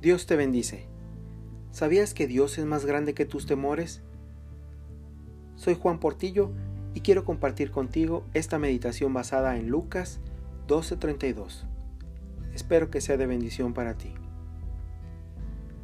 [0.00, 0.86] Dios te bendice.
[1.70, 4.02] ¿Sabías que Dios es más grande que tus temores?
[5.56, 6.52] Soy Juan Portillo
[6.94, 10.20] y quiero compartir contigo esta meditación basada en Lucas
[10.66, 11.66] 12:32.
[12.54, 14.14] Espero que sea de bendición para ti.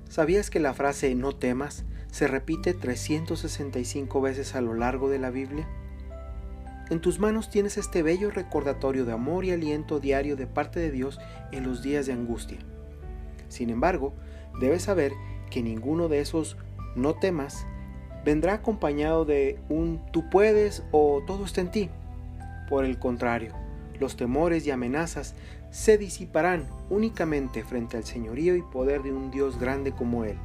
[0.09, 5.31] ¿Sabías que la frase no temas se repite 365 veces a lo largo de la
[5.31, 5.69] Biblia?
[6.91, 10.91] En tus manos tienes este bello recordatorio de amor y aliento diario de parte de
[10.91, 11.19] Dios
[11.51, 12.59] en los días de angustia.
[13.49, 14.13] Sin embargo,
[14.61, 15.13] debes saber
[15.51, 16.59] que ninguno de esos
[16.95, 17.67] no temas
[18.25, 21.91] vendrá acompañado de un tú puedes o todo está en ti.
[22.69, 23.55] Por el contrario,
[23.99, 25.35] los temores y amenazas
[25.71, 30.37] se disiparán únicamente frente al señorío y poder de un Dios grande como Él.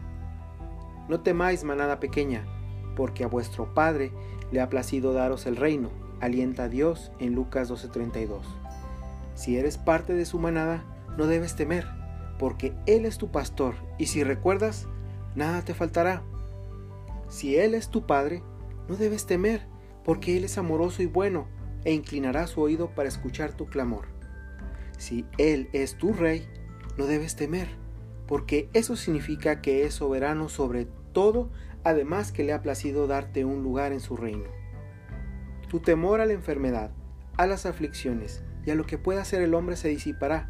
[1.09, 2.45] No temáis, manada pequeña,
[2.95, 4.11] porque a vuestro Padre
[4.51, 5.89] le ha placido daros el reino,
[6.21, 8.45] alienta a Dios en Lucas 12:32.
[9.35, 10.83] Si eres parte de su manada,
[11.17, 11.99] no debes temer
[12.39, 14.87] porque Él es tu pastor, y si recuerdas,
[15.35, 16.23] nada te faltará.
[17.27, 18.41] Si Él es tu Padre,
[18.87, 19.67] no debes temer,
[20.03, 21.47] porque Él es amoroso y bueno,
[21.83, 24.07] e inclinará su oído para escuchar tu clamor.
[24.97, 26.47] Si Él es tu Rey,
[26.97, 27.67] no debes temer,
[28.25, 31.51] porque eso significa que es soberano sobre todo,
[31.83, 34.58] además que le ha placido darte un lugar en su reino.
[35.69, 36.91] Tu temor a la enfermedad,
[37.37, 40.49] a las aflicciones y a lo que pueda hacer el hombre se disipará,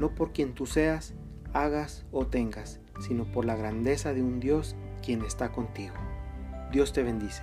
[0.00, 1.14] no por quien tú seas,
[1.52, 5.94] hagas o tengas, sino por la grandeza de un Dios quien está contigo.
[6.72, 7.42] Dios te bendice.